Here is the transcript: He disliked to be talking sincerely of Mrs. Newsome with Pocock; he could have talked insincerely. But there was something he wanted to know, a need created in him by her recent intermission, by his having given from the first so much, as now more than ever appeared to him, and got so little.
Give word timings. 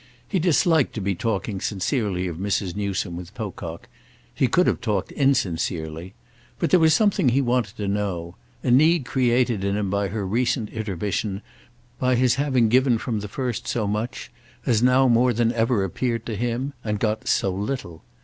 He 0.27 0.39
disliked 0.39 0.95
to 0.95 0.99
be 0.99 1.13
talking 1.13 1.61
sincerely 1.61 2.27
of 2.27 2.37
Mrs. 2.37 2.75
Newsome 2.75 3.15
with 3.15 3.35
Pocock; 3.35 3.87
he 4.33 4.47
could 4.47 4.65
have 4.65 4.81
talked 4.81 5.11
insincerely. 5.11 6.15
But 6.57 6.71
there 6.71 6.79
was 6.79 6.95
something 6.95 7.29
he 7.29 7.39
wanted 7.39 7.77
to 7.77 7.87
know, 7.87 8.35
a 8.63 8.71
need 8.71 9.05
created 9.05 9.63
in 9.63 9.77
him 9.77 9.91
by 9.91 10.07
her 10.07 10.25
recent 10.25 10.71
intermission, 10.71 11.43
by 11.99 12.15
his 12.15 12.33
having 12.33 12.67
given 12.67 12.97
from 12.97 13.19
the 13.19 13.27
first 13.27 13.67
so 13.67 13.85
much, 13.85 14.31
as 14.65 14.81
now 14.81 15.07
more 15.07 15.33
than 15.33 15.53
ever 15.53 15.83
appeared 15.83 16.25
to 16.25 16.35
him, 16.35 16.73
and 16.83 16.97
got 16.99 17.27
so 17.27 17.53
little. 17.53 18.01